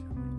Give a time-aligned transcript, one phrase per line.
[0.00, 0.29] 下回。